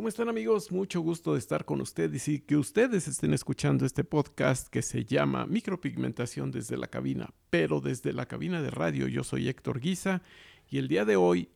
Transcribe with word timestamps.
¿Cómo 0.00 0.08
están 0.08 0.30
amigos? 0.30 0.72
Mucho 0.72 1.02
gusto 1.02 1.34
de 1.34 1.38
estar 1.38 1.66
con 1.66 1.82
ustedes 1.82 2.26
y 2.26 2.40
que 2.40 2.56
ustedes 2.56 3.06
estén 3.06 3.34
escuchando 3.34 3.84
este 3.84 4.02
podcast 4.02 4.68
que 4.68 4.80
se 4.80 5.04
llama 5.04 5.44
Micropigmentación 5.44 6.50
desde 6.50 6.78
la 6.78 6.86
cabina, 6.86 7.34
pero 7.50 7.82
desde 7.82 8.14
la 8.14 8.24
cabina 8.24 8.62
de 8.62 8.70
radio. 8.70 9.08
Yo 9.08 9.24
soy 9.24 9.50
Héctor 9.50 9.78
Guisa 9.78 10.22
y 10.70 10.78
el 10.78 10.88
día 10.88 11.04
de 11.04 11.16
hoy 11.16 11.50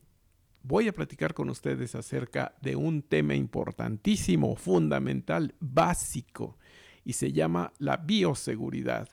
voy 0.62 0.88
a 0.88 0.92
platicar 0.92 1.32
con 1.32 1.48
ustedes 1.48 1.94
acerca 1.94 2.54
de 2.60 2.76
un 2.76 3.00
tema 3.00 3.34
importantísimo, 3.34 4.56
fundamental, 4.56 5.54
básico 5.58 6.58
y 7.02 7.14
se 7.14 7.32
llama 7.32 7.72
la 7.79 7.96
bioseguridad. 7.96 9.08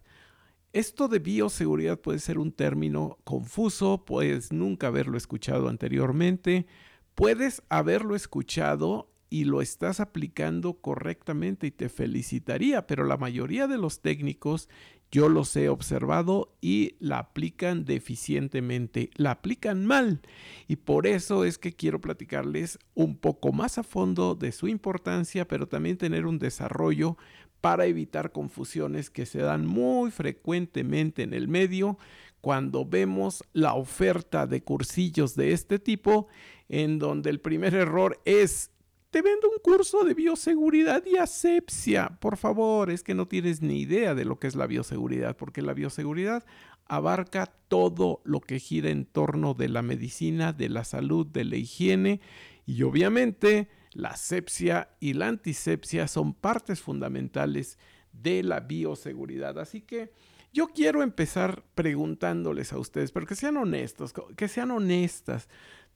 Esto 0.73 1.07
de 1.07 1.19
bioseguridad 1.19 2.01
puede 2.01 2.19
ser 2.19 2.37
un 2.37 2.51
término 2.51 3.17
confuso, 3.23 4.03
puedes 4.03 4.51
nunca 4.51 4.87
haberlo 4.87 5.17
escuchado 5.17 5.69
anteriormente, 5.69 6.67
puedes 7.15 7.63
haberlo 7.69 8.17
escuchado 8.17 9.07
y 9.31 9.45
lo 9.45 9.61
estás 9.61 10.01
aplicando 10.01 10.73
correctamente 10.73 11.65
y 11.65 11.71
te 11.71 11.87
felicitaría, 11.87 12.85
pero 12.85 13.05
la 13.05 13.15
mayoría 13.15 13.65
de 13.65 13.77
los 13.77 14.01
técnicos 14.01 14.67
yo 15.09 15.29
los 15.29 15.55
he 15.55 15.69
observado 15.69 16.53
y 16.59 16.95
la 16.99 17.19
aplican 17.19 17.85
deficientemente, 17.85 19.09
la 19.15 19.31
aplican 19.31 19.85
mal. 19.85 20.21
Y 20.67 20.75
por 20.75 21.07
eso 21.07 21.45
es 21.45 21.57
que 21.57 21.73
quiero 21.73 22.01
platicarles 22.01 22.77
un 22.93 23.15
poco 23.15 23.53
más 23.53 23.77
a 23.77 23.83
fondo 23.83 24.35
de 24.35 24.51
su 24.51 24.67
importancia, 24.67 25.47
pero 25.47 25.65
también 25.65 25.97
tener 25.97 26.25
un 26.25 26.37
desarrollo 26.37 27.17
para 27.61 27.85
evitar 27.85 28.33
confusiones 28.33 29.09
que 29.09 29.25
se 29.25 29.39
dan 29.39 29.65
muy 29.65 30.11
frecuentemente 30.11 31.23
en 31.23 31.33
el 31.33 31.47
medio 31.47 31.97
cuando 32.41 32.85
vemos 32.85 33.45
la 33.53 33.75
oferta 33.75 34.45
de 34.45 34.61
cursillos 34.61 35.35
de 35.35 35.53
este 35.53 35.79
tipo, 35.79 36.27
en 36.67 36.99
donde 36.99 37.29
el 37.29 37.39
primer 37.39 37.75
error 37.75 38.19
es 38.25 38.71
te 39.11 39.21
vendo 39.21 39.49
un 39.49 39.59
curso 39.61 40.03
de 40.05 40.13
bioseguridad 40.13 41.03
y 41.05 41.17
asepsia. 41.17 42.17
Por 42.19 42.37
favor, 42.37 42.89
es 42.89 43.03
que 43.03 43.13
no 43.13 43.27
tienes 43.27 43.61
ni 43.61 43.81
idea 43.81 44.15
de 44.15 44.23
lo 44.23 44.39
que 44.39 44.47
es 44.47 44.55
la 44.55 44.67
bioseguridad, 44.67 45.35
porque 45.35 45.61
la 45.61 45.73
bioseguridad 45.73 46.45
abarca 46.85 47.45
todo 47.67 48.21
lo 48.23 48.39
que 48.39 48.59
gira 48.59 48.89
en 48.89 49.05
torno 49.05 49.53
de 49.53 49.67
la 49.67 49.81
medicina, 49.81 50.53
de 50.53 50.69
la 50.69 50.85
salud, 50.85 51.27
de 51.27 51.43
la 51.43 51.57
higiene 51.57 52.21
y 52.65 52.83
obviamente 52.83 53.69
la 53.91 54.09
asepsia 54.09 54.89
y 55.01 55.13
la 55.13 55.27
antisepsia 55.27 56.07
son 56.07 56.33
partes 56.33 56.79
fundamentales 56.79 57.77
de 58.13 58.43
la 58.43 58.61
bioseguridad. 58.61 59.59
Así 59.59 59.81
que 59.81 60.13
yo 60.53 60.67
quiero 60.67 61.01
empezar 61.01 61.63
preguntándoles 61.75 62.73
a 62.73 62.77
ustedes, 62.77 63.11
pero 63.11 63.25
que 63.25 63.35
sean 63.35 63.57
honestos, 63.57 64.13
que 64.35 64.47
sean 64.47 64.71
honestas 64.71 65.47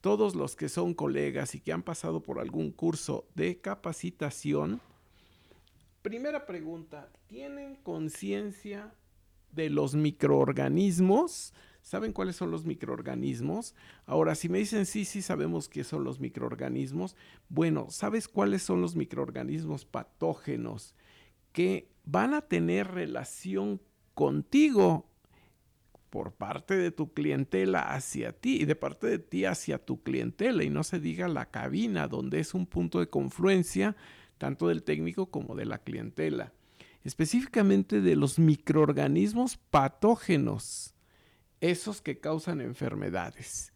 todos 0.05 0.35
los 0.35 0.55
que 0.55 0.69
son 0.69 0.93
colegas 0.93 1.55
y 1.55 1.59
que 1.59 1.73
han 1.73 1.81
pasado 1.81 2.21
por 2.21 2.39
algún 2.39 2.69
curso 2.69 3.25
de 3.33 3.59
capacitación. 3.59 4.79
Primera 6.03 6.45
pregunta, 6.45 7.09
¿tienen 7.25 7.73
conciencia 7.77 8.93
de 9.51 9.71
los 9.71 9.95
microorganismos? 9.95 11.55
¿Saben 11.81 12.13
cuáles 12.13 12.35
son 12.35 12.51
los 12.51 12.65
microorganismos? 12.65 13.73
Ahora, 14.05 14.35
si 14.35 14.47
me 14.47 14.59
dicen 14.59 14.85
sí, 14.85 15.05
sí 15.05 15.23
sabemos 15.23 15.67
qué 15.67 15.83
son 15.83 16.03
los 16.03 16.19
microorganismos, 16.19 17.15
bueno, 17.49 17.87
¿sabes 17.89 18.27
cuáles 18.27 18.61
son 18.61 18.81
los 18.81 18.95
microorganismos 18.95 19.85
patógenos 19.85 20.93
que 21.51 21.89
van 22.03 22.35
a 22.35 22.41
tener 22.41 22.91
relación 22.91 23.81
contigo 24.13 25.07
por 26.15 26.31
parte 26.31 26.77
de 26.77 26.91
tu 26.91 27.11
clientela 27.11 27.93
hacia 27.93 28.31
ti 28.31 28.61
y 28.61 28.63
de 28.63 28.77
parte 28.77 29.05
de 29.07 29.19
ti 29.19 29.43
hacia 29.43 29.83
tu 29.83 30.01
clientela 30.01 30.63
y 30.63 30.69
no 30.69 30.85
se 30.85 31.01
diga 31.01 31.27
la 31.27 31.51
cabina 31.51 32.07
donde 32.07 32.39
es 32.39 32.53
un 32.53 32.67
punto 32.67 33.01
de 33.01 33.09
confluencia 33.09 33.97
tanto 34.37 34.69
del 34.69 34.83
técnico 34.83 35.25
como 35.25 35.55
de 35.55 35.65
la 35.65 35.79
clientela. 35.79 36.53
Específicamente 37.03 37.99
de 37.99 38.15
los 38.15 38.39
microorganismos 38.39 39.57
patógenos, 39.57 40.95
esos 41.59 42.01
que 42.01 42.17
causan 42.21 42.61
enfermedades. 42.61 43.73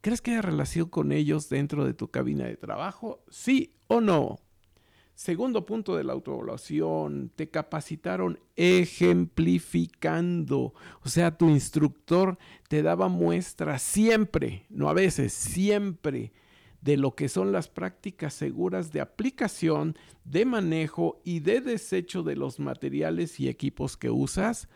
¿Crees 0.00 0.22
que 0.22 0.30
hay 0.30 0.42
relación 0.42 0.88
con 0.88 1.10
ellos 1.10 1.48
dentro 1.48 1.84
de 1.84 1.92
tu 1.92 2.08
cabina 2.08 2.44
de 2.44 2.56
trabajo? 2.56 3.24
¿Sí 3.30 3.74
o 3.88 4.00
no? 4.00 4.38
Segundo 5.20 5.66
punto 5.66 5.96
de 5.96 6.02
la 6.02 6.14
autoevaluación, 6.14 7.30
te 7.36 7.50
capacitaron 7.50 8.40
ejemplificando. 8.56 10.72
O 11.02 11.10
sea, 11.10 11.36
tu 11.36 11.50
instructor 11.50 12.38
te 12.70 12.82
daba 12.82 13.08
muestras 13.08 13.82
siempre, 13.82 14.64
no 14.70 14.88
a 14.88 14.94
veces, 14.94 15.34
siempre, 15.34 16.32
de 16.80 16.96
lo 16.96 17.14
que 17.14 17.28
son 17.28 17.52
las 17.52 17.68
prácticas 17.68 18.32
seguras 18.32 18.92
de 18.92 19.02
aplicación, 19.02 19.94
de 20.24 20.46
manejo 20.46 21.20
y 21.22 21.40
de 21.40 21.60
desecho 21.60 22.22
de 22.22 22.36
los 22.36 22.58
materiales 22.58 23.38
y 23.40 23.50
equipos 23.50 23.98
que 23.98 24.08
usas. 24.08 24.70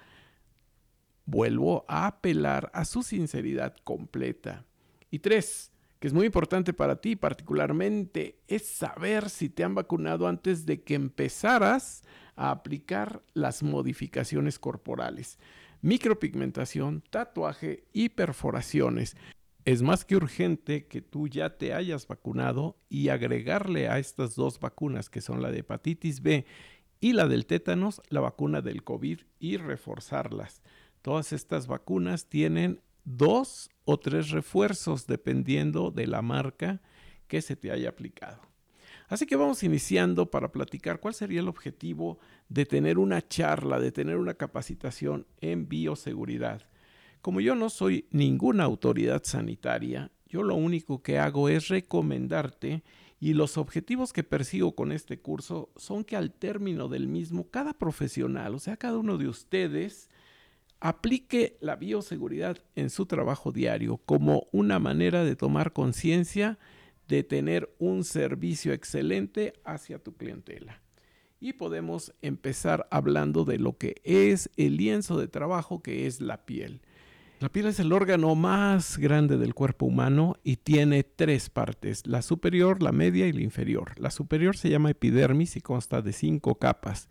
Vuelvo 1.25 1.87
a 1.89 2.07
apelar 2.07 2.71
a 2.75 2.85
su 2.85 3.03
sinceridad 3.03 3.75
completa. 3.83 4.67
Y 5.11 5.21
tres, 5.21 5.73
que 6.05 6.09
es 6.09 6.13
muy 6.13 6.27
importante 6.27 6.75
para 6.75 7.01
ti 7.01 7.17
particularmente, 7.17 8.39
es 8.47 8.67
saber 8.67 9.31
si 9.31 9.49
te 9.49 9.65
han 9.65 9.75
vacunado 9.75 10.29
antes 10.29 10.67
de 10.67 10.83
que 10.83 10.97
empezaras 10.97 12.03
a 12.37 12.51
aplicar 12.51 13.23
las 13.33 13.63
modificaciones 13.63 14.59
corporales, 14.59 15.39
micropigmentación, 15.81 17.03
tatuaje 17.09 17.85
y 17.95 18.11
perforaciones. 18.11 19.17
Es 19.65 19.81
más 19.81 20.05
que 20.05 20.17
urgente 20.17 20.89
que 20.89 21.01
tú 21.01 21.27
ya 21.27 21.57
te 21.57 21.73
hayas 21.73 22.07
vacunado 22.07 22.77
y 22.91 23.09
agregarle 23.09 23.89
a 23.89 23.99
estas 23.99 24.35
dos 24.35 24.61
vacunas 24.61 25.09
que 25.09 25.23
son 25.23 25.41
la 25.41 25.51
de 25.51 25.61
hepatitis 25.61 26.21
B 26.21 26.45
y 27.01 27.15
la 27.15 27.27
del 27.29 27.47
tétanos, 27.47 28.03
la 28.11 28.21
vacuna 28.21 28.61
del 28.61 28.85
COVID 28.85 29.21
y 29.39 29.57
reforzarlas. 29.57 30.61
Todas 31.01 31.33
estas 31.33 31.67
vacunas 31.67 32.29
tienen 32.29 32.83
dos 33.05 33.71
o 33.85 33.99
tres 33.99 34.31
refuerzos 34.31 35.07
dependiendo 35.07 35.91
de 35.91 36.07
la 36.07 36.23
marca 36.23 36.81
que 37.29 37.43
se 37.43 37.57
te 37.57 37.71
haya 37.71 37.89
aplicado. 37.89 38.41
Así 39.09 39.27
que 39.27 39.37
vamos 39.37 39.63
iniciando 39.63 40.31
para 40.31 40.51
platicar 40.51 40.99
cuál 40.99 41.15
sería 41.15 41.41
el 41.41 41.49
objetivo 41.49 42.19
de 42.49 42.65
tener 42.65 42.99
una 42.99 43.27
charla, 43.27 43.79
de 43.79 43.93
tener 43.93 44.17
una 44.17 44.35
capacitación 44.35 45.27
en 45.41 45.69
bioseguridad. 45.69 46.63
Como 47.21 47.41
yo 47.41 47.55
no 47.55 47.71
soy 47.71 48.07
ninguna 48.11 48.65
autoridad 48.65 49.23
sanitaria, 49.25 50.11
yo 50.27 50.43
lo 50.43 50.57
único 50.57 51.03
que 51.03 51.19
hago 51.19 51.49
es 51.49 51.69
recomendarte 51.69 52.83
y 53.21 53.35
los 53.35 53.57
objetivos 53.57 54.13
que 54.13 54.25
persigo 54.25 54.75
con 54.75 54.93
este 54.93 55.21
curso 55.21 55.71
son 55.77 56.05
que 56.05 56.17
al 56.17 56.33
término 56.33 56.89
del 56.89 57.09
mismo, 57.09 57.49
cada 57.49 57.73
profesional, 57.73 58.55
o 58.55 58.59
sea, 58.59 58.77
cada 58.77 58.99
uno 58.99 59.17
de 59.17 59.29
ustedes, 59.29 60.11
aplique 60.85 61.57
la 61.63 61.77
bioseguridad 61.77 62.59
en 62.77 62.91
su 62.91 63.07
trabajo 63.07 63.53
diario 63.53 63.97
como 63.97 64.49
una 64.53 64.79
manera 64.79 65.25
de 65.25 65.35
tomar 65.35 65.73
conciencia 65.73 66.59
de 67.09 67.23
tener 67.23 67.75
un 67.79 68.05
servicio 68.05 68.75
excelente 68.75 69.55
hacia 69.65 69.99
tu 69.99 70.15
clientela. 70.15 70.83
Y 71.41 71.55
podemos 71.55 72.13
empezar 72.21 72.87
hablando 72.91 73.47
de 73.47 73.59
lo 73.59 73.79
que 73.79 74.03
es 74.05 74.51
el 74.59 74.77
lienzo 74.77 75.19
de 75.19 75.27
trabajo 75.27 75.83
que 75.83 76.07
es 76.07 76.21
la 76.21 76.45
piel. 76.45 76.83
La 77.41 77.49
piel 77.49 77.65
es 77.65 77.81
el 77.81 77.91
órgano 77.91 78.35
más 78.35 78.99
grande 78.99 79.39
del 79.39 79.55
cuerpo 79.55 79.87
humano 79.87 80.37
y 80.45 80.57
tiene 80.57 81.03
tres 81.03 81.49
partes, 81.49 82.07
la 82.07 82.21
superior, 82.21 82.83
la 82.83 82.93
media 82.93 83.27
y 83.27 83.33
la 83.33 83.41
inferior. 83.41 83.99
La 83.99 84.11
superior 84.11 84.55
se 84.55 84.69
llama 84.69 84.91
epidermis 84.91 85.57
y 85.57 85.63
consta 85.63 86.03
de 86.03 86.13
cinco 86.13 86.57
capas 86.57 87.09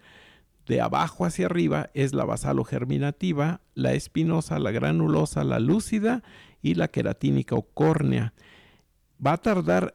de 0.67 0.81
abajo 0.81 1.25
hacia 1.25 1.47
arriba 1.47 1.89
es 1.93 2.13
la 2.13 2.25
basalogerminativa, 2.25 3.61
la 3.73 3.93
espinosa, 3.93 4.59
la 4.59 4.71
granulosa, 4.71 5.43
la 5.43 5.59
lúcida 5.59 6.23
y 6.61 6.75
la 6.75 6.87
queratínica 6.87 7.55
o 7.55 7.63
córnea. 7.63 8.33
Va 9.25 9.33
a 9.33 9.37
tardar 9.37 9.93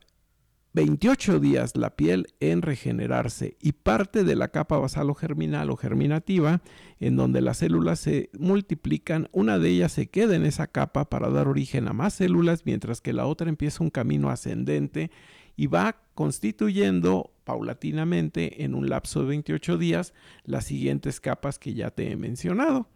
28 0.74 1.40
días 1.40 1.76
la 1.76 1.96
piel 1.96 2.28
en 2.40 2.62
regenerarse 2.62 3.56
y 3.60 3.72
parte 3.72 4.22
de 4.22 4.36
la 4.36 4.48
capa 4.48 4.78
basalogerminal 4.78 5.70
o 5.70 5.76
germinativa, 5.76 6.60
en 7.00 7.16
donde 7.16 7.40
las 7.40 7.58
células 7.58 7.98
se 7.98 8.30
multiplican, 8.38 9.28
una 9.32 9.58
de 9.58 9.70
ellas 9.70 9.92
se 9.92 10.08
queda 10.08 10.36
en 10.36 10.44
esa 10.44 10.66
capa 10.66 11.08
para 11.08 11.30
dar 11.30 11.48
origen 11.48 11.88
a 11.88 11.94
más 11.94 12.14
células, 12.14 12.62
mientras 12.64 13.00
que 13.00 13.12
la 13.12 13.26
otra 13.26 13.48
empieza 13.48 13.82
un 13.82 13.90
camino 13.90 14.30
ascendente 14.30 15.10
y 15.56 15.66
va 15.66 15.96
constituyendo 16.14 17.32
paulatinamente 17.48 18.62
en 18.62 18.74
un 18.74 18.90
lapso 18.90 19.22
de 19.22 19.28
28 19.28 19.78
días 19.78 20.12
las 20.44 20.66
siguientes 20.66 21.18
capas 21.18 21.58
que 21.58 21.72
ya 21.72 21.90
te 21.90 22.12
he 22.12 22.14
mencionado. 22.14 22.90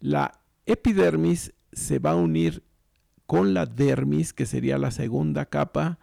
La 0.00 0.40
epidermis 0.66 1.54
se 1.72 2.00
va 2.00 2.10
a 2.10 2.16
unir 2.16 2.64
con 3.26 3.54
la 3.54 3.66
dermis, 3.66 4.32
que 4.32 4.46
sería 4.46 4.78
la 4.78 4.90
segunda 4.90 5.46
capa. 5.46 6.00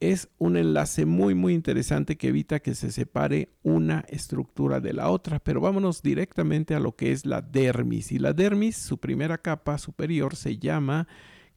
Es 0.00 0.30
un 0.38 0.56
enlace 0.56 1.04
muy 1.04 1.34
muy 1.34 1.52
interesante 1.52 2.16
que 2.16 2.28
evita 2.28 2.60
que 2.60 2.74
se 2.74 2.90
separe 2.92 3.50
una 3.62 4.06
estructura 4.08 4.80
de 4.80 4.94
la 4.94 5.10
otra, 5.10 5.38
pero 5.38 5.60
vámonos 5.60 6.00
directamente 6.00 6.74
a 6.74 6.80
lo 6.80 6.96
que 6.96 7.12
es 7.12 7.26
la 7.26 7.42
dermis. 7.42 8.10
Y 8.10 8.18
la 8.18 8.32
dermis, 8.32 8.78
su 8.78 8.96
primera 8.96 9.36
capa 9.36 9.76
superior, 9.76 10.34
se 10.34 10.56
llama 10.56 11.08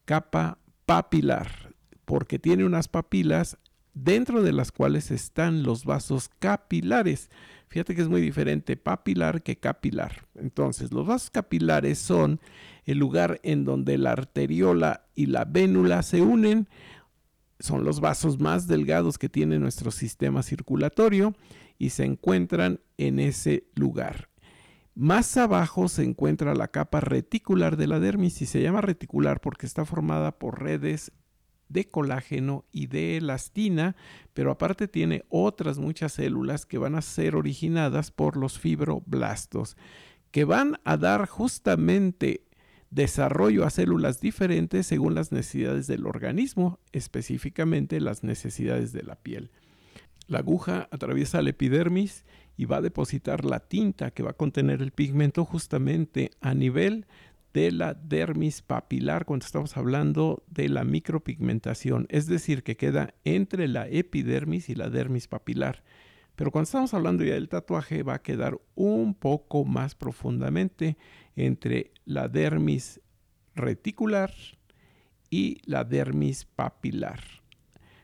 capa 0.03 0.57
papilar, 0.85 1.73
porque 2.03 2.39
tiene 2.39 2.65
unas 2.65 2.89
papilas 2.89 3.57
dentro 3.93 4.41
de 4.41 4.53
las 4.53 4.71
cuales 4.71 5.11
están 5.11 5.63
los 5.63 5.85
vasos 5.85 6.29
capilares. 6.39 7.29
Fíjate 7.67 7.95
que 7.95 8.01
es 8.01 8.09
muy 8.09 8.21
diferente 8.21 8.75
papilar 8.75 9.43
que 9.43 9.57
capilar. 9.57 10.25
Entonces, 10.35 10.91
los 10.91 11.07
vasos 11.07 11.29
capilares 11.29 11.99
son 11.99 12.39
el 12.85 12.97
lugar 12.97 13.39
en 13.43 13.63
donde 13.63 13.97
la 13.97 14.11
arteriola 14.11 15.05
y 15.15 15.27
la 15.27 15.45
vénula 15.45 16.03
se 16.03 16.21
unen. 16.21 16.67
Son 17.59 17.83
los 17.83 17.99
vasos 17.99 18.39
más 18.39 18.67
delgados 18.67 19.17
que 19.17 19.29
tiene 19.29 19.59
nuestro 19.59 19.91
sistema 19.91 20.43
circulatorio 20.43 21.33
y 21.77 21.91
se 21.91 22.05
encuentran 22.05 22.81
en 22.97 23.19
ese 23.19 23.67
lugar. 23.75 24.29
Más 24.93 25.37
abajo 25.37 25.87
se 25.87 26.03
encuentra 26.03 26.53
la 26.53 26.67
capa 26.67 26.99
reticular 26.99 27.77
de 27.77 27.87
la 27.87 27.99
dermis 27.99 28.41
y 28.41 28.45
se 28.45 28.61
llama 28.61 28.81
reticular 28.81 29.39
porque 29.39 29.65
está 29.65 29.85
formada 29.85 30.37
por 30.37 30.61
redes 30.61 31.13
de 31.71 31.85
colágeno 31.89 32.65
y 32.71 32.87
de 32.87 33.17
elastina, 33.17 33.95
pero 34.33 34.51
aparte 34.51 34.87
tiene 34.87 35.23
otras 35.29 35.79
muchas 35.79 36.13
células 36.13 36.65
que 36.65 36.77
van 36.77 36.95
a 36.95 37.01
ser 37.01 37.35
originadas 37.35 38.11
por 38.11 38.37
los 38.37 38.59
fibroblastos, 38.59 39.77
que 40.31 40.45
van 40.45 40.79
a 40.83 40.97
dar 40.97 41.27
justamente 41.27 42.45
desarrollo 42.89 43.65
a 43.65 43.69
células 43.69 44.19
diferentes 44.19 44.85
según 44.85 45.15
las 45.15 45.31
necesidades 45.31 45.87
del 45.87 46.05
organismo, 46.05 46.79
específicamente 46.91 48.01
las 48.01 48.23
necesidades 48.23 48.91
de 48.91 49.03
la 49.03 49.15
piel. 49.15 49.49
La 50.27 50.39
aguja 50.39 50.87
atraviesa 50.91 51.41
la 51.41 51.49
epidermis 51.49 52.25
y 52.55 52.65
va 52.65 52.77
a 52.77 52.81
depositar 52.81 53.43
la 53.43 53.59
tinta 53.59 54.11
que 54.11 54.23
va 54.23 54.31
a 54.31 54.37
contener 54.37 54.81
el 54.81 54.91
pigmento 54.91 55.45
justamente 55.45 56.31
a 56.41 56.53
nivel 56.53 57.05
de 57.53 57.71
la 57.71 57.93
dermis 57.93 58.61
papilar 58.61 59.25
cuando 59.25 59.45
estamos 59.45 59.75
hablando 59.77 60.43
de 60.47 60.69
la 60.69 60.83
micropigmentación, 60.83 62.07
es 62.09 62.27
decir, 62.27 62.63
que 62.63 62.77
queda 62.77 63.13
entre 63.23 63.67
la 63.67 63.87
epidermis 63.87 64.69
y 64.69 64.75
la 64.75 64.89
dermis 64.89 65.27
papilar. 65.27 65.83
Pero 66.35 66.51
cuando 66.51 66.65
estamos 66.65 66.93
hablando 66.93 67.23
ya 67.23 67.33
del 67.33 67.49
tatuaje 67.49 68.03
va 68.03 68.15
a 68.15 68.21
quedar 68.21 68.59
un 68.75 69.13
poco 69.13 69.65
más 69.65 69.95
profundamente 69.95 70.97
entre 71.35 71.91
la 72.05 72.29
dermis 72.29 73.01
reticular 73.55 74.31
y 75.29 75.61
la 75.65 75.83
dermis 75.83 76.45
papilar. 76.45 77.40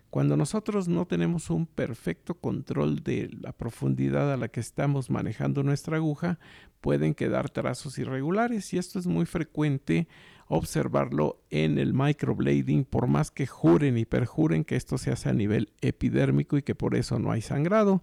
Cuando 0.09 0.37
nosotros 0.37 0.87
no 0.87 1.05
tenemos 1.05 1.49
un 1.49 1.65
perfecto 1.65 2.35
control 2.35 3.03
de 3.03 3.29
la 3.41 3.51
profundidad 3.51 4.31
a 4.31 4.37
la 4.37 4.47
que 4.47 4.61
estamos 4.61 5.09
manejando 5.09 5.63
nuestra 5.63 5.97
aguja, 5.97 6.39
pueden 6.79 7.13
quedar 7.13 7.49
trazos 7.49 7.97
irregulares 7.99 8.73
y 8.73 8.77
esto 8.77 8.99
es 8.99 9.07
muy 9.07 9.25
frecuente 9.25 10.07
observarlo 10.47 11.41
en 11.49 11.77
el 11.77 11.93
microblading 11.93 12.85
por 12.85 13.07
más 13.07 13.31
que 13.31 13.45
juren 13.45 13.97
y 13.97 14.05
perjuren 14.05 14.63
que 14.63 14.77
esto 14.77 14.97
se 14.97 15.11
hace 15.11 15.29
a 15.29 15.33
nivel 15.33 15.73
epidérmico 15.81 16.57
y 16.57 16.63
que 16.63 16.75
por 16.75 16.95
eso 16.95 17.19
no 17.19 17.31
hay 17.31 17.41
sangrado. 17.41 18.01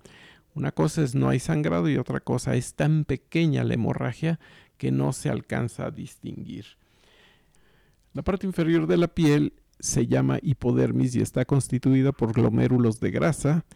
Una 0.54 0.72
cosa 0.72 1.02
es 1.02 1.14
no 1.14 1.30
hay 1.30 1.40
sangrado 1.40 1.88
y 1.88 1.96
otra 1.96 2.20
cosa 2.20 2.54
es 2.54 2.74
tan 2.74 3.06
pequeña 3.06 3.64
la 3.64 3.74
hemorragia 3.74 4.38
que 4.76 4.92
no 4.92 5.12
se 5.14 5.30
alcanza 5.30 5.86
a 5.86 5.90
distinguir. 5.90 6.66
La 8.12 8.22
parte 8.22 8.46
inferior 8.46 8.86
de 8.86 8.96
la 8.98 9.08
piel 9.08 9.54
se 9.84 10.06
llama 10.06 10.38
hipodermis 10.40 11.14
y 11.14 11.20
está 11.20 11.44
constituida 11.44 12.12
por 12.12 12.32
glomérulos 12.32 13.00
de 13.00 13.10
grasa 13.10 13.66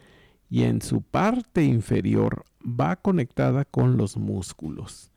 y 0.48 0.62
en 0.62 0.80
su 0.80 1.02
parte 1.02 1.64
inferior 1.64 2.44
va 2.62 2.96
conectada 2.96 3.66
con 3.66 3.98
los 3.98 4.16
músculos. 4.16 5.12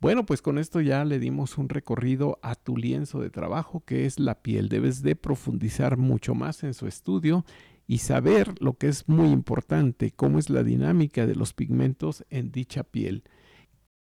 Bueno, 0.00 0.24
pues 0.24 0.40
con 0.40 0.56
esto 0.56 0.80
ya 0.80 1.04
le 1.04 1.18
dimos 1.18 1.58
un 1.58 1.68
recorrido 1.68 2.38
a 2.40 2.54
tu 2.54 2.78
lienzo 2.78 3.20
de 3.20 3.28
trabajo 3.28 3.84
que 3.84 4.06
es 4.06 4.18
la 4.18 4.40
piel. 4.40 4.70
Debes 4.70 5.02
de 5.02 5.16
profundizar 5.16 5.98
mucho 5.98 6.34
más 6.34 6.64
en 6.64 6.72
su 6.72 6.86
estudio 6.86 7.44
y 7.86 7.98
saber 7.98 8.54
lo 8.58 8.78
que 8.78 8.88
es 8.88 9.10
muy 9.10 9.28
importante, 9.28 10.12
cómo 10.12 10.38
es 10.38 10.48
la 10.48 10.62
dinámica 10.62 11.26
de 11.26 11.34
los 11.34 11.52
pigmentos 11.52 12.24
en 12.30 12.50
dicha 12.50 12.84
piel. 12.84 13.22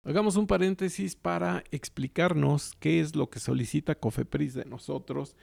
Hagamos 0.04 0.36
un 0.36 0.48
paréntesis 0.48 1.16
para 1.16 1.64
explicarnos 1.70 2.74
qué 2.80 3.02
es 3.02 3.16
lo 3.16 3.30
que 3.30 3.40
solicita 3.40 3.94
Cofepris 3.94 4.56
de 4.56 4.66
nosotros 4.66 5.36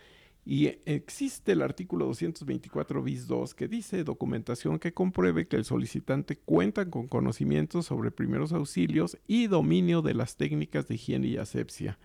y 0.47 0.67
existe 0.85 1.53
el 1.53 1.63
artículo 1.63 2.05
224 2.07 3.03
bis 3.03 3.27
2 3.27 3.55
que 3.55 3.67
dice 3.67 4.05
documentación 4.05 4.79
que 4.79 4.93
compruebe 4.93 5.49
que 5.49 5.57
el 5.57 5.65
solicitante 5.65 6.37
cuenta 6.37 6.91
con 6.91 7.09
conocimientos 7.09 7.87
sobre 7.87 8.11
primeros 8.11 8.53
auxilios 8.53 9.19
y 9.27 9.47
dominio 9.47 10.03
de 10.03 10.13
las 10.13 10.37
técnicas 10.37 10.87
de 10.87 10.97
higiene 10.97 11.29
y 11.29 11.37
asepsia, 11.39 11.99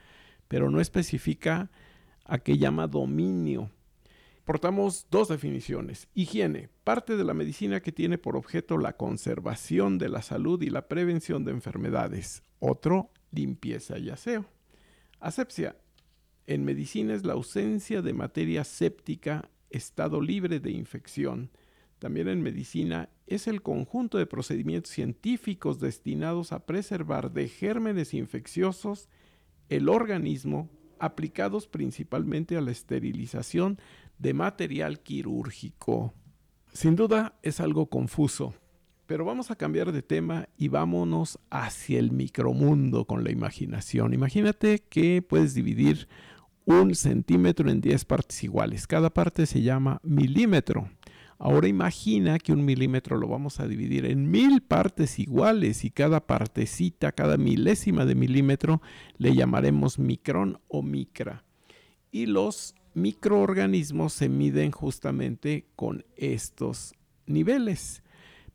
pero 0.48 0.72
no 0.72 0.80
especifica 0.80 1.70
a 2.24 2.40
qué 2.40 2.58
llama 2.58 2.88
dominio. 2.88 3.72
Portamos 4.46 5.06
dos 5.12 5.28
definiciones. 5.28 6.08
Higiene, 6.16 6.70
parte 6.84 7.18
de 7.18 7.24
la 7.24 7.34
medicina 7.34 7.82
que 7.82 7.92
tiene 7.92 8.18
por 8.18 8.38
objeto 8.38 8.78
la 8.78 8.94
conservación 8.94 9.98
de 9.98 10.10
la 10.10 10.22
salud 10.22 10.62
y 10.62 10.70
la 10.70 10.88
prevención 10.88 11.44
de 11.44 11.52
enfermedades. 11.52 12.42
Otro, 12.60 13.12
limpieza 13.32 14.00
y 14.00 14.10
aseo. 14.10 14.46
Asepsia, 15.20 15.76
en 16.50 16.66
medicina 16.66 17.14
es 17.14 17.26
la 17.26 17.34
ausencia 17.34 18.02
de 18.02 18.12
materia 18.12 18.64
séptica, 18.64 19.52
estado 19.70 20.20
libre 20.20 20.60
de 20.60 20.72
infección. 20.72 21.52
También 22.00 22.28
en 22.28 22.42
medicina 22.42 23.10
es 23.28 23.48
el 23.48 23.62
conjunto 23.62 24.18
de 24.18 24.26
procedimientos 24.26 24.92
científicos 24.92 25.80
destinados 25.80 26.52
a 26.52 26.66
preservar 26.66 27.32
de 27.34 27.50
gérmenes 27.50 28.16
infecciosos 28.16 29.10
el 29.70 29.90
organismo, 29.90 30.72
aplicados 30.98 31.68
principalmente 31.68 32.58
a 32.58 32.62
la 32.62 32.72
esterilización 32.72 33.78
de 34.18 34.34
material 34.34 35.02
quirúrgico. 35.02 36.16
Sin 36.74 36.96
duda 36.96 37.38
es 37.44 37.60
algo 37.60 37.92
confuso, 37.92 38.56
pero 39.06 39.24
vamos 39.24 39.52
a 39.52 39.56
cambiar 39.56 39.92
de 39.92 40.02
tema 40.02 40.50
y 40.58 40.70
vámonos 40.70 41.38
hacia 41.52 42.00
el 42.00 42.12
micromundo 42.12 43.06
con 43.06 43.24
la 43.24 43.30
imaginación. 43.30 44.16
Imagínate 44.16 44.80
que 44.80 45.22
puedes 45.22 45.54
dividir 45.54 46.08
un 46.70 46.94
centímetro 46.94 47.72
en 47.72 47.82
10 47.82 48.06
partes 48.06 48.44
iguales. 48.44 48.86
Cada 48.86 49.10
parte 49.10 49.48
se 49.48 49.64
llama 49.64 50.00
milímetro. 50.04 50.88
Ahora 51.40 51.68
imagina 51.68 52.38
que 52.38 52.54
un 52.54 52.64
milímetro 52.64 53.18
lo 53.18 53.28
vamos 53.28 53.60
a 53.60 53.68
dividir 53.68 54.06
en 54.06 54.30
mil 54.30 54.62
partes 54.62 55.18
iguales 55.18 55.84
y 55.84 55.90
cada 55.90 56.28
partecita, 56.28 57.12
cada 57.12 57.38
milésima 57.38 58.06
de 58.06 58.14
milímetro 58.14 58.84
le 59.18 59.34
llamaremos 59.34 59.98
micrón 59.98 60.60
o 60.68 60.84
micra. 60.84 61.44
Y 62.12 62.28
los 62.28 62.76
microorganismos 62.94 64.14
se 64.14 64.30
miden 64.30 64.70
justamente 64.70 65.66
con 65.76 66.06
estos 66.18 66.94
niveles. 67.26 68.04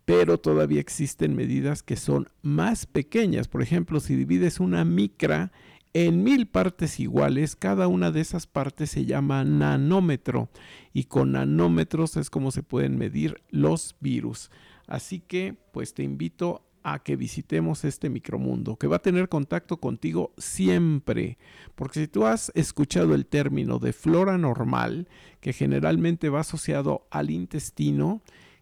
Pero 0.05 0.39
todavía 0.39 0.81
existen 0.81 1.35
medidas 1.35 1.83
que 1.83 1.97
son 1.97 2.29
más 2.43 2.87
pequeñas. 2.87 3.49
Por 3.49 3.63
ejemplo, 3.63 3.99
si 3.99 4.15
divides 4.15 4.61
una 4.61 4.85
micra 4.85 5.51
en 5.94 6.24
mil 6.24 6.48
partes 6.48 6.98
iguales, 6.98 7.55
cada 7.55 7.86
una 7.86 8.10
de 8.10 8.20
esas 8.20 8.48
partes 8.48 8.91
se 8.91 9.05
llama 9.05 9.44
nanómetro 9.44 10.48
y 10.93 11.05
con 11.05 11.32
nanómetros 11.32 12.17
es 12.17 12.31
como 12.31 12.51
se 12.51 12.65
pueden 12.65 12.98
medir 12.98 13.41
los 13.51 13.94
virus. 14.01 14.51
Así 14.89 15.20
que 15.20 15.56
pues 15.72 15.94
te 15.94 16.03
invito 16.03 16.63
a 16.82 16.98
que 16.98 17.15
visitemos 17.17 17.84
este 17.84 18.10
micromundo, 18.10 18.77
que 18.77 18.89
va 18.89 18.96
a 18.96 19.03
tener 19.03 19.29
contacto 19.29 19.79
contigo 19.79 20.34
siempre, 20.36 21.39
porque 21.77 22.01
si 22.01 22.08
tú 22.08 22.27
has 22.27 22.53
escuchado 22.55 23.15
el 23.15 23.24
término 23.24 23.79
de 23.79 23.93
flora 23.94 24.36
normal, 24.36 25.08
que 25.41 25.53
generalmente 25.53 26.29
va 26.29 26.41
asociado 26.41 27.06
al 27.10 27.31
intestino, 27.31 28.20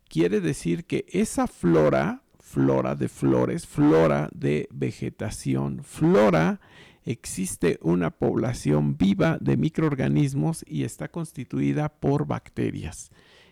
quiere 0.08 0.40
decir 0.40 0.84
que 0.84 1.06
esa 1.08 1.46
flora, 1.46 2.22
flora 2.38 2.94
de 2.94 3.08
flores, 3.08 3.66
flora 3.66 4.28
de 4.32 4.68
vegetación, 4.70 5.82
flora 5.82 6.60
existe 7.04 7.78
una 7.82 8.10
población 8.10 8.96
viva 8.96 9.38
de 9.40 9.56
microorganismos 9.56 10.64
y 10.66 10.84
está 10.84 11.08
constituida 11.08 11.88
por 11.88 12.26
bacterias. 12.26 13.10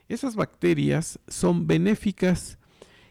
Esas 0.08 0.34
bacterias 0.36 1.18
son 1.28 1.66
benéficas 1.66 2.58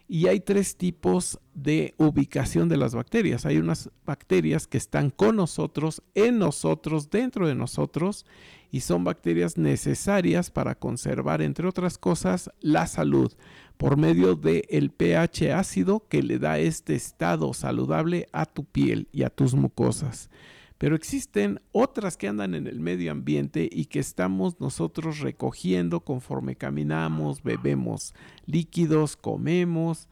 y 0.07 0.27
hay 0.27 0.39
tres 0.39 0.75
tipos 0.75 1.39
de 1.53 1.93
ubicación 1.97 2.67
de 2.67 2.77
las 2.77 2.95
bacterias. 2.95 3.45
Hay 3.45 3.57
unas 3.57 3.91
bacterias 4.05 4.65
que 4.65 4.79
están 4.79 5.11
con 5.11 5.35
nosotros, 5.35 6.01
en 6.15 6.39
nosotros, 6.39 7.11
dentro 7.11 7.47
de 7.47 7.53
nosotros, 7.53 8.25
y 8.71 8.81
son 8.81 9.03
bacterias 9.03 9.57
necesarias 9.57 10.49
para 10.49 10.75
conservar, 10.75 11.43
entre 11.43 11.67
otras 11.67 11.97
cosas, 11.99 12.49
la 12.59 12.87
salud 12.87 13.33
por 13.79 13.95
medio 13.95 14.35
del 14.35 14.65
el 14.67 14.91
pH 14.91 15.53
ácido 15.53 16.05
que 16.09 16.21
le 16.21 16.37
da 16.37 16.59
este 16.59 16.95
estado 16.95 17.53
saludable 17.53 18.27
a 18.33 18.45
tu 18.45 18.65
piel 18.65 19.07
y 19.13 19.23
a 19.23 19.29
tus 19.29 19.53
mucosas. 19.53 20.29
Pero 20.77 20.97
existen 20.97 21.61
otras 21.71 22.17
que 22.17 22.27
andan 22.27 22.55
en 22.55 22.67
el 22.67 22.81
medio 22.81 23.13
ambiente 23.13 23.69
y 23.71 23.85
que 23.85 23.99
estamos 23.99 24.59
nosotros 24.59 25.19
recogiendo 25.19 26.01
conforme 26.01 26.57
caminamos, 26.57 27.41
bebemos 27.41 28.13
líquidos, 28.45 29.15
comemos. 29.15 30.09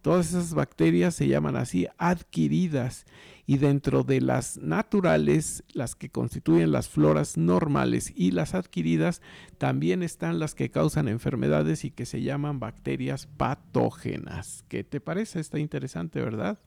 Todas 0.00 0.30
esas 0.30 0.54
bacterias 0.54 1.14
se 1.14 1.28
llaman 1.28 1.56
así 1.56 1.88
adquiridas 1.98 3.04
y 3.50 3.58
dentro 3.58 4.04
de 4.04 4.20
las 4.20 4.58
naturales, 4.58 5.64
las 5.72 5.96
que 5.96 6.08
constituyen 6.08 6.70
las 6.70 6.88
floras 6.88 7.36
normales 7.36 8.12
y 8.14 8.30
las 8.30 8.54
adquiridas, 8.54 9.22
también 9.58 10.04
están 10.04 10.38
las 10.38 10.54
que 10.54 10.70
causan 10.70 11.08
enfermedades 11.08 11.84
y 11.84 11.90
que 11.90 12.06
se 12.06 12.22
llaman 12.22 12.60
bacterias 12.60 13.26
patógenas. 13.26 14.64
¿Qué 14.68 14.84
te 14.84 15.00
parece? 15.00 15.40
Está 15.40 15.58
interesante, 15.58 16.20
¿verdad? 16.20 16.60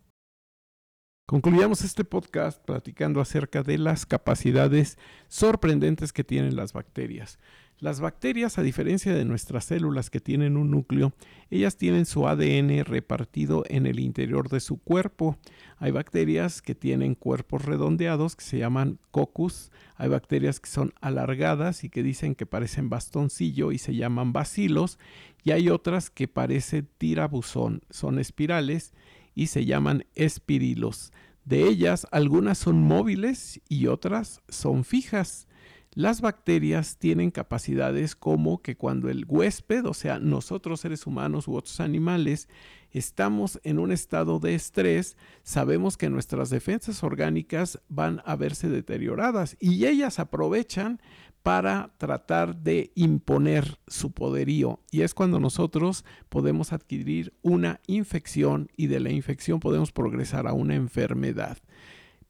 Concluyamos 1.25 1.85
este 1.85 2.03
podcast 2.03 2.61
platicando 2.61 3.21
acerca 3.21 3.63
de 3.63 3.77
las 3.77 4.05
capacidades 4.05 4.97
sorprendentes 5.29 6.11
que 6.11 6.25
tienen 6.25 6.57
las 6.57 6.73
bacterias. 6.73 7.39
Las 7.83 7.99
bacterias, 7.99 8.57
a 8.57 8.61
diferencia 8.61 9.13
de 9.13 9.25
nuestras 9.25 9.65
células 9.65 10.09
que 10.09 10.21
tienen 10.21 10.55
un 10.55 10.71
núcleo, 10.71 11.11
ellas 11.49 11.75
tienen 11.75 12.05
su 12.05 12.29
ADN 12.29 12.85
repartido 12.85 13.65
en 13.67 13.85
el 13.87 13.99
interior 13.99 14.47
de 14.47 14.61
su 14.61 14.77
cuerpo. 14.77 15.37
Hay 15.79 15.91
bacterias 15.91 16.61
que 16.61 16.75
tienen 16.75 17.13
cuerpos 17.13 17.65
redondeados 17.65 18.37
que 18.37 18.45
se 18.45 18.57
llaman 18.57 18.99
cocus. 19.11 19.69
Hay 19.97 20.07
bacterias 20.07 20.61
que 20.61 20.69
son 20.69 20.93
alargadas 21.01 21.83
y 21.83 21.89
que 21.89 22.03
dicen 22.03 22.35
que 22.35 22.45
parecen 22.45 22.89
bastoncillo 22.89 23.73
y 23.73 23.79
se 23.79 23.93
llaman 23.93 24.31
bacilos. 24.31 24.97
Y 25.43 25.51
hay 25.51 25.67
otras 25.67 26.09
que 26.09 26.29
parecen 26.29 26.87
tirabuzón, 26.97 27.81
son 27.89 28.17
espirales 28.17 28.93
y 29.35 29.47
se 29.47 29.65
llaman 29.65 30.05
espirilos. 30.15 31.11
De 31.43 31.67
ellas, 31.67 32.07
algunas 32.11 32.59
son 32.59 32.81
móviles 32.81 33.59
y 33.67 33.87
otras 33.87 34.39
son 34.47 34.85
fijas. 34.85 35.49
Las 35.95 36.21
bacterias 36.21 36.97
tienen 36.97 37.29
capacidades 37.29 38.15
como 38.15 38.63
que 38.63 38.75
cuando 38.75 39.09
el 39.09 39.25
huésped, 39.27 39.85
o 39.85 39.93
sea, 39.93 40.17
nosotros 40.19 40.79
seres 40.79 41.05
humanos 41.05 41.47
u 41.47 41.55
otros 41.55 41.79
animales, 41.79 42.49
estamos 42.89 43.59
en 43.63 43.77
un 43.77 43.91
estado 43.91 44.39
de 44.39 44.55
estrés, 44.55 45.17
sabemos 45.43 45.95
que 45.95 46.09
nuestras 46.09 46.49
defensas 46.49 47.03
orgánicas 47.03 47.79
van 47.89 48.23
a 48.25 48.35
verse 48.35 48.69
deterioradas 48.69 49.55
y 49.59 49.85
ellas 49.85 50.17
aprovechan 50.17 50.99
para 51.43 51.93
tratar 51.97 52.55
de 52.55 52.91
imponer 52.95 53.77
su 53.85 54.13
poderío. 54.13 54.79
Y 54.89 55.01
es 55.01 55.13
cuando 55.13 55.39
nosotros 55.39 56.05
podemos 56.29 56.73
adquirir 56.73 57.33
una 57.43 57.81
infección 57.85 58.71
y 58.75 58.87
de 58.87 58.99
la 58.99 59.11
infección 59.11 59.59
podemos 59.59 59.91
progresar 59.91 60.47
a 60.47 60.53
una 60.53 60.73
enfermedad. 60.73 61.59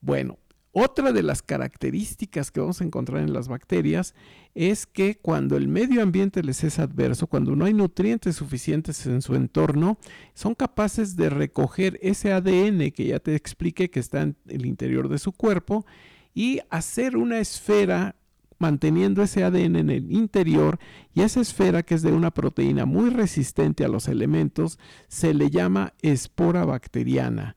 Bueno, 0.01 0.37
otra 0.75 1.11
de 1.11 1.21
las 1.21 1.43
características 1.43 2.49
que 2.49 2.59
vamos 2.59 2.81
a 2.81 2.83
encontrar 2.83 3.21
en 3.21 3.31
las 3.31 3.47
bacterias 3.47 4.15
es 4.55 4.87
que 4.87 5.15
cuando 5.15 5.55
el 5.55 5.67
medio 5.67 6.01
ambiente 6.01 6.41
les 6.41 6.63
es 6.63 6.79
adverso, 6.79 7.27
cuando 7.27 7.55
no 7.55 7.65
hay 7.65 7.75
nutrientes 7.75 8.35
suficientes 8.35 9.05
en 9.05 9.21
su 9.21 9.35
entorno, 9.35 9.99
son 10.33 10.55
capaces 10.55 11.15
de 11.15 11.29
recoger 11.29 11.99
ese 12.01 12.33
ADN 12.33 12.91
que 12.91 13.05
ya 13.05 13.19
te 13.19 13.35
expliqué 13.35 13.91
que 13.91 13.99
está 13.99 14.23
en 14.23 14.35
el 14.47 14.65
interior 14.65 15.09
de 15.09 15.19
su 15.19 15.31
cuerpo 15.31 15.85
y 16.33 16.59
hacer 16.71 17.17
una 17.17 17.39
esfera 17.39 18.15
manteniendo 18.57 19.21
ese 19.21 19.43
ADN 19.43 19.75
en 19.75 19.89
el 19.91 20.11
interior 20.11 20.79
y 21.13 21.21
esa 21.21 21.41
esfera 21.41 21.83
que 21.83 21.93
es 21.93 22.01
de 22.01 22.13
una 22.13 22.31
proteína 22.31 22.85
muy 22.85 23.11
resistente 23.11 23.85
a 23.85 23.89
los 23.89 24.07
elementos 24.07 24.79
se 25.07 25.35
le 25.35 25.51
llama 25.51 25.93
espora 26.01 26.65
bacteriana 26.65 27.55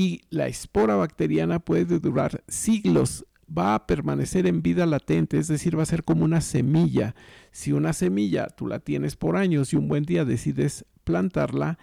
y 0.00 0.22
la 0.30 0.46
espora 0.46 0.96
bacteriana 0.96 1.58
puede 1.58 2.00
durar 2.00 2.42
siglos 2.48 3.26
va 3.46 3.74
a 3.74 3.86
permanecer 3.86 4.46
en 4.46 4.62
vida 4.62 4.86
latente, 4.86 5.36
es 5.36 5.46
decir, 5.46 5.76
va 5.76 5.82
a 5.82 5.86
ser 5.86 6.04
como 6.04 6.24
una 6.24 6.40
semilla. 6.40 7.14
Si 7.50 7.72
una 7.72 7.92
semilla 7.92 8.46
tú 8.46 8.66
la 8.66 8.78
tienes 8.78 9.16
por 9.16 9.36
años 9.36 9.74
y 9.74 9.76
un 9.76 9.88
buen 9.88 10.04
día 10.04 10.24
decides 10.24 10.86
plantarla, 11.04 11.78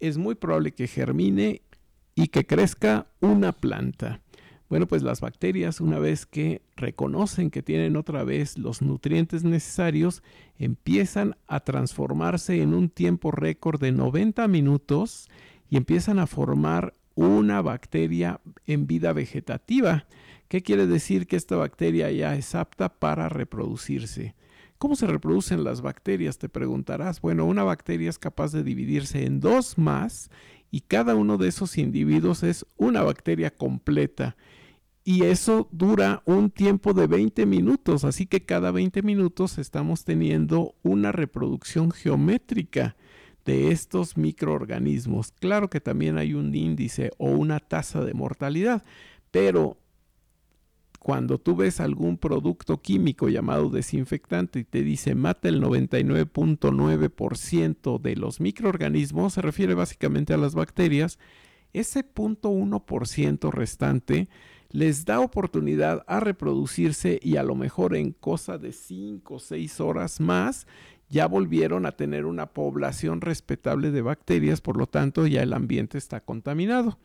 es 0.00 0.18
muy 0.18 0.34
probable 0.34 0.72
que 0.72 0.86
germine 0.86 1.62
y 2.14 2.26
que 2.26 2.44
crezca 2.44 3.06
una 3.20 3.52
planta. 3.52 4.20
Bueno, 4.68 4.86
pues 4.86 5.02
las 5.02 5.22
bacterias, 5.22 5.80
una 5.80 5.98
vez 5.98 6.26
que 6.26 6.60
reconocen 6.76 7.50
que 7.50 7.62
tienen 7.62 7.96
otra 7.96 8.22
vez 8.22 8.58
los 8.58 8.82
nutrientes 8.82 9.44
necesarios, 9.44 10.22
empiezan 10.58 11.36
a 11.46 11.60
transformarse 11.60 12.60
en 12.60 12.74
un 12.74 12.90
tiempo 12.90 13.30
récord 13.30 13.80
de 13.80 13.92
90 13.92 14.46
minutos 14.48 15.30
y 15.70 15.78
empiezan 15.78 16.18
a 16.18 16.26
formar 16.26 16.92
una 17.14 17.62
bacteria 17.62 18.40
en 18.66 18.86
vida 18.86 19.12
vegetativa. 19.12 20.06
¿Qué 20.48 20.62
quiere 20.62 20.86
decir 20.86 21.26
que 21.26 21.36
esta 21.36 21.56
bacteria 21.56 22.10
ya 22.10 22.34
es 22.36 22.54
apta 22.54 22.88
para 22.88 23.28
reproducirse? 23.28 24.34
¿Cómo 24.78 24.96
se 24.96 25.06
reproducen 25.06 25.64
las 25.64 25.80
bacterias? 25.80 26.38
Te 26.38 26.48
preguntarás. 26.48 27.20
Bueno, 27.20 27.46
una 27.46 27.62
bacteria 27.62 28.10
es 28.10 28.18
capaz 28.18 28.52
de 28.52 28.62
dividirse 28.62 29.24
en 29.24 29.40
dos 29.40 29.78
más 29.78 30.30
y 30.70 30.80
cada 30.80 31.14
uno 31.14 31.38
de 31.38 31.48
esos 31.48 31.78
individuos 31.78 32.42
es 32.42 32.66
una 32.76 33.02
bacteria 33.02 33.50
completa 33.50 34.36
y 35.04 35.24
eso 35.24 35.68
dura 35.72 36.22
un 36.26 36.50
tiempo 36.50 36.92
de 36.94 37.06
20 37.06 37.44
minutos, 37.46 38.04
así 38.04 38.26
que 38.26 38.44
cada 38.44 38.70
20 38.70 39.02
minutos 39.02 39.58
estamos 39.58 40.04
teniendo 40.04 40.74
una 40.82 41.10
reproducción 41.12 41.90
geométrica 41.90 42.96
de 43.44 43.70
estos 43.70 44.16
microorganismos. 44.16 45.32
Claro 45.32 45.70
que 45.70 45.80
también 45.80 46.18
hay 46.18 46.34
un 46.34 46.54
índice 46.54 47.10
o 47.18 47.30
una 47.30 47.60
tasa 47.60 48.04
de 48.04 48.14
mortalidad, 48.14 48.82
pero 49.30 49.76
cuando 51.02 51.38
tú 51.38 51.56
ves 51.56 51.80
algún 51.80 52.16
producto 52.16 52.80
químico 52.80 53.28
llamado 53.28 53.68
desinfectante 53.70 54.60
y 54.60 54.64
te 54.64 54.82
dice 54.82 55.16
mata 55.16 55.48
el 55.48 55.60
99.9% 55.60 58.00
de 58.00 58.14
los 58.14 58.40
microorganismos, 58.40 59.34
se 59.34 59.42
refiere 59.42 59.74
básicamente 59.74 60.32
a 60.32 60.36
las 60.36 60.54
bacterias, 60.54 61.18
ese 61.72 62.04
0.1% 62.04 63.50
restante 63.50 64.28
les 64.70 65.04
da 65.04 65.18
oportunidad 65.20 66.04
a 66.06 66.20
reproducirse 66.20 67.18
y 67.22 67.36
a 67.36 67.42
lo 67.42 67.56
mejor 67.56 67.96
en 67.96 68.12
cosa 68.12 68.56
de 68.56 68.72
5 68.72 69.34
o 69.34 69.38
6 69.38 69.80
horas 69.80 70.18
más 70.20 70.66
ya 71.12 71.26
volvieron 71.26 71.84
a 71.84 71.92
tener 71.92 72.24
una 72.24 72.46
población 72.46 73.20
respetable 73.20 73.90
de 73.90 74.00
bacterias, 74.00 74.62
por 74.62 74.78
lo 74.78 74.86
tanto 74.86 75.26
ya 75.26 75.42
el 75.42 75.52
ambiente 75.52 75.98
está 75.98 76.20
contaminado. 76.20 76.98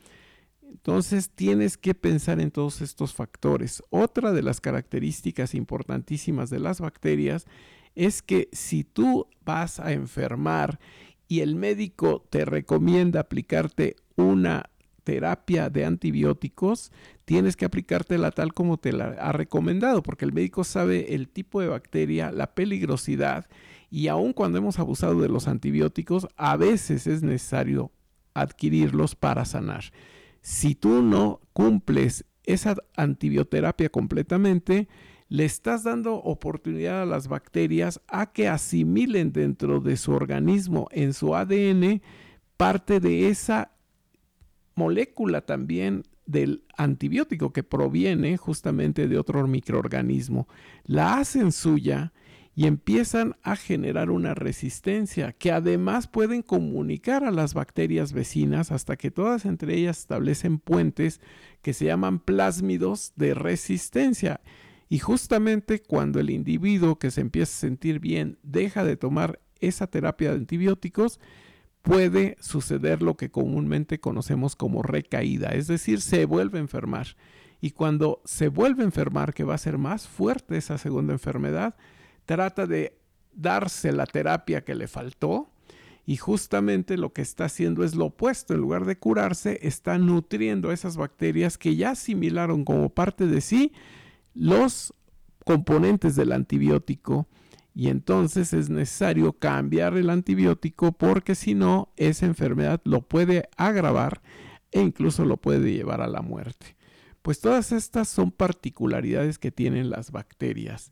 Entonces 0.66 1.30
tienes 1.30 1.76
que 1.78 1.94
pensar 1.94 2.40
en 2.40 2.52
todos 2.52 2.80
estos 2.80 3.14
factores. 3.14 3.84
Otra 3.90 4.32
de 4.32 4.44
las 4.44 4.62
características 4.62 5.54
importantísimas 5.54 6.50
de 6.50 6.60
las 6.60 6.80
bacterias 6.80 7.48
es 7.96 8.22
que 8.22 8.48
si 8.54 8.86
tú 8.86 9.28
vas 9.44 9.82
a 9.82 9.92
enfermar 9.92 10.80
y 11.28 11.42
el 11.42 11.58
médico 11.58 12.26
te 12.30 12.46
recomienda 12.46 13.20
aplicarte 13.20 13.98
una 14.16 14.70
terapia 15.04 15.70
de 15.70 15.84
antibióticos, 15.84 16.94
tienes 17.26 17.58
que 17.58 17.66
aplicártela 17.66 18.32
tal 18.32 18.54
como 18.54 18.78
te 18.78 18.94
la 18.94 19.18
ha 19.20 19.34
recomendado, 19.34 20.02
porque 20.02 20.24
el 20.24 20.32
médico 20.32 20.64
sabe 20.64 21.14
el 21.14 21.28
tipo 21.28 21.60
de 21.60 21.68
bacteria, 21.68 22.32
la 22.32 22.54
peligrosidad, 22.56 23.48
y 23.90 24.08
aun 24.08 24.34
cuando 24.34 24.58
hemos 24.58 24.80
abusado 24.80 25.22
de 25.22 25.30
los 25.30 25.48
antibióticos, 25.48 26.28
a 26.36 26.58
veces 26.58 27.08
es 27.08 27.24
necesario 27.24 27.92
adquirirlos 28.34 29.16
para 29.16 29.46
sanar. 29.46 29.86
Si 30.42 30.76
tú 30.76 31.02
no 31.02 31.42
cumples 31.54 32.26
esa 32.44 32.76
antibioterapia 32.96 33.90
completamente, 33.90 34.88
le 35.30 35.46
estás 35.46 35.84
dando 35.84 36.16
oportunidad 36.16 37.02
a 37.02 37.06
las 37.06 37.28
bacterias 37.28 38.02
a 38.08 38.32
que 38.32 38.48
asimilen 38.48 39.34
dentro 39.34 39.82
de 39.82 39.98
su 39.98 40.14
organismo, 40.14 40.88
en 40.92 41.14
su 41.14 41.36
ADN, 41.36 42.02
parte 42.56 43.00
de 43.00 43.28
esa 43.28 43.72
molécula 44.76 45.42
también 45.42 46.04
del 46.26 46.64
antibiótico 46.78 47.52
que 47.52 47.64
proviene 47.64 48.38
justamente 48.38 49.08
de 49.08 49.18
otro 49.18 49.46
microorganismo. 49.48 50.48
La 50.86 51.18
hacen 51.18 51.52
suya 51.52 52.14
y 52.58 52.66
empiezan 52.66 53.36
a 53.44 53.56
generar 53.56 54.10
una 54.10 54.34
resistencia 54.34 55.32
que 55.32 55.52
además 55.52 56.08
pueden 56.08 56.42
comunicar 56.42 57.24
a 57.24 57.30
las 57.30 57.54
bacterias 57.54 58.14
vecinas 58.14 58.72
hasta 58.72 58.98
que 58.98 59.12
todas 59.12 59.46
entre 59.46 59.76
ellas 59.76 60.00
establecen 60.00 60.58
puentes 60.58 61.22
que 61.62 61.74
se 61.74 61.86
llaman 61.86 62.18
plásmidos 62.18 63.14
de 63.16 63.36
resistencia. 63.36 64.42
Y 64.90 64.98
justamente 64.98 65.84
cuando 65.84 66.20
el 66.20 66.32
individuo 66.32 66.98
que 66.98 67.12
se 67.12 67.22
empieza 67.22 67.52
a 67.52 67.60
sentir 67.60 68.00
bien 68.00 68.40
deja 68.42 68.84
de 68.84 68.98
tomar 68.98 69.40
esa 69.60 69.86
terapia 69.86 70.32
de 70.32 70.38
antibióticos, 70.38 71.20
puede 71.84 72.38
suceder 72.40 73.04
lo 73.04 73.18
que 73.18 73.30
comúnmente 73.30 74.00
conocemos 74.00 74.56
como 74.56 74.82
recaída, 74.82 75.50
es 75.50 75.68
decir, 75.68 76.02
se 76.02 76.26
vuelve 76.26 76.58
a 76.58 76.62
enfermar. 76.62 77.18
Y 77.62 77.70
cuando 77.70 78.20
se 78.26 78.48
vuelve 78.48 78.82
a 78.82 78.88
enfermar, 78.88 79.36
que 79.36 79.44
va 79.44 79.54
a 79.54 79.60
ser 79.60 79.78
más 79.78 80.08
fuerte 80.08 80.58
esa 80.58 80.80
segunda 80.80 81.14
enfermedad, 81.14 81.76
trata 82.28 82.68
de 82.68 83.00
darse 83.34 83.92
la 83.92 84.06
terapia 84.06 84.64
que 84.64 84.76
le 84.76 84.88
faltó 84.88 85.50
y 86.06 86.18
justamente 86.18 86.98
lo 86.98 87.14
que 87.14 87.22
está 87.22 87.46
haciendo 87.46 87.84
es 87.84 87.96
lo 87.96 88.06
opuesto. 88.06 88.54
En 88.54 88.62
lugar 88.62 88.86
de 88.86 89.00
curarse, 89.00 89.60
está 89.64 89.98
nutriendo 89.98 90.70
a 90.70 90.74
esas 90.74 90.98
bacterias 90.98 91.58
que 91.58 91.76
ya 91.76 91.92
asimilaron 91.92 92.64
como 92.64 92.90
parte 92.90 93.26
de 93.26 93.42
sí 93.42 93.72
los 94.36 94.94
componentes 95.46 96.16
del 96.16 96.34
antibiótico 96.34 97.28
y 97.74 97.90
entonces 97.90 98.54
es 98.54 98.70
necesario 98.70 99.34
cambiar 99.34 99.96
el 99.98 100.10
antibiótico 100.10 100.92
porque 100.92 101.34
si 101.34 101.56
no, 101.56 101.94
esa 101.96 102.26
enfermedad 102.26 102.82
lo 102.84 103.02
puede 103.02 103.50
agravar 103.56 104.22
e 104.72 104.82
incluso 104.82 105.26
lo 105.26 105.38
puede 105.38 105.72
llevar 105.72 106.02
a 106.02 106.08
la 106.08 106.22
muerte. 106.22 106.76
Pues 107.22 107.40
todas 107.40 107.72
estas 107.72 108.10
son 108.10 108.32
particularidades 108.32 109.38
que 109.40 109.52
tienen 109.52 109.90
las 109.90 110.12
bacterias. 110.12 110.92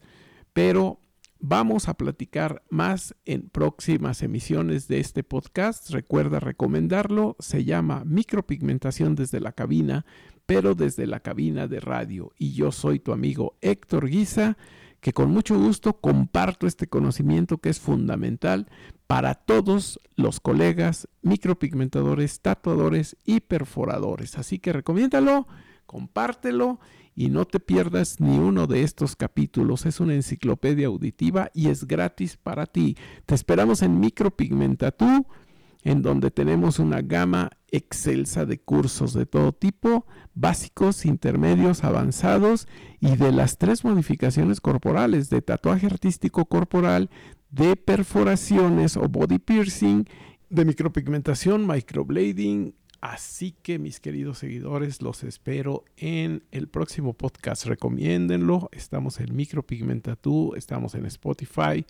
Pero 0.54 1.00
vamos 1.40 1.88
a 1.88 1.96
platicar 1.96 2.64
más 2.70 3.16
en 3.26 3.50
próximas 3.50 4.22
emisiones 4.24 4.88
de 4.88 5.00
este 5.00 5.24
podcast. 5.24 5.90
Recuerda 5.92 6.40
recomendarlo. 6.40 7.36
Se 7.40 7.64
llama 7.64 8.04
Micropigmentación 8.06 9.16
desde 9.16 9.40
la 9.40 9.52
cabina, 9.52 10.06
pero 10.46 10.76
desde 10.76 11.08
la 11.08 11.20
cabina 11.20 11.68
de 11.68 11.80
radio. 11.80 12.32
Y 12.38 12.54
yo 12.54 12.72
soy 12.72 13.00
tu 13.00 13.12
amigo 13.12 13.58
Héctor 13.62 14.08
Guisa 14.08 14.58
que 15.06 15.14
con 15.14 15.30
mucho 15.30 15.56
gusto 15.56 16.02
comparto 16.02 16.66
este 16.66 16.88
conocimiento 16.88 17.60
que 17.60 17.70
es 17.70 17.80
fundamental 17.80 18.68
para 19.06 19.36
todos 19.36 20.00
los 20.16 20.40
colegas 20.40 21.08
micropigmentadores, 21.22 22.40
tatuadores 22.40 23.16
y 23.24 23.42
perforadores. 23.42 24.36
Así 24.40 24.58
que 24.58 24.74
recomiéndalo, 24.74 25.48
compártelo 25.86 26.80
y 27.16 27.30
no 27.30 27.46
te 27.46 27.60
pierdas 27.60 28.20
ni 28.20 28.38
uno 28.38 28.68
de 28.68 28.84
estos 28.84 29.16
capítulos. 29.16 29.86
Es 29.86 30.00
una 30.00 30.14
enciclopedia 30.14 30.88
auditiva 30.88 31.50
y 31.54 31.70
es 31.70 31.88
gratis 31.88 32.38
para 32.38 32.66
ti. 32.66 32.98
Te 33.26 33.36
esperamos 33.36 33.82
en 33.82 34.00
Micropigmentatú 34.00 35.26
en 35.86 36.02
donde 36.02 36.32
tenemos 36.32 36.80
una 36.80 37.02
gama 37.02 37.52
excelsa 37.72 38.46
de 38.46 38.60
cursos 38.60 39.14
de 39.14 39.28
todo 39.28 39.54
tipo, 39.54 40.08
básicos, 40.34 41.06
intermedios, 41.06 41.84
avanzados 41.84 42.68
y 43.00 43.16
de 43.16 43.32
las 43.32 43.60
tres 43.60 43.86
modificaciones 43.86 44.62
corporales, 44.62 45.30
de 45.30 45.44
tatuaje 45.44 45.86
artístico 45.86 46.46
corporal, 46.46 47.12
de 47.52 47.76
perforaciones 47.76 48.98
o 48.98 49.08
body 49.08 49.38
piercing, 49.38 50.06
de 50.50 50.66
micropigmentación, 50.66 51.68
microblading. 51.68 52.74
Así 53.06 53.52
que 53.52 53.78
mis 53.78 54.00
queridos 54.00 54.40
seguidores, 54.40 55.02
los 55.02 55.24
espero 55.24 55.84
en 55.98 56.44
el 56.52 56.68
próximo 56.68 57.14
podcast. 57.14 57.66
Recomiéndenlo. 57.66 58.70
Estamos 58.72 59.20
en 59.20 59.36
Micropigmentatú, 59.36 60.54
estamos 60.56 60.96
en 60.96 61.06
Spotify 61.06 61.86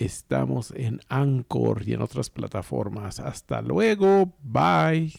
Estamos 0.00 0.72
en 0.74 1.00
Anchor 1.10 1.82
y 1.86 1.92
en 1.92 2.00
otras 2.00 2.30
plataformas. 2.30 3.20
Hasta 3.20 3.60
luego. 3.60 4.32
Bye. 4.42 5.12